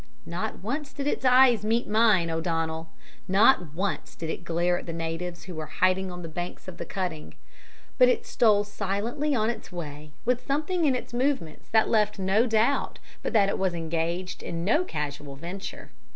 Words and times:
Not 0.25 0.63
once 0.63 0.93
did 0.93 1.05
its 1.05 1.23
eyes 1.23 1.63
meet 1.63 1.87
mine, 1.87 2.31
O'Donnell; 2.31 2.89
not 3.27 3.75
once 3.75 4.15
did 4.15 4.31
it 4.31 4.43
glare 4.43 4.79
at 4.79 4.87
the 4.87 4.93
natives 4.93 5.43
who 5.43 5.53
were 5.53 5.67
hiding 5.67 6.11
on 6.11 6.23
the 6.23 6.27
banks 6.27 6.67
of 6.67 6.77
the 6.77 6.85
cutting; 6.87 7.35
but 7.99 8.09
it 8.09 8.25
stole 8.25 8.63
silently 8.63 9.35
on 9.35 9.51
its 9.51 9.71
way 9.71 10.09
with 10.25 10.41
a 10.41 10.45
something 10.47 10.85
in 10.85 10.95
its 10.95 11.13
movements 11.13 11.69
that 11.69 11.87
left 11.87 12.17
no 12.17 12.47
doubt 12.47 12.97
but 13.21 13.33
that 13.33 13.47
it 13.47 13.59
was 13.59 13.75
engaged 13.75 14.41
in 14.41 14.65
no 14.65 14.83
casual 14.83 15.35
venture. 15.35 15.91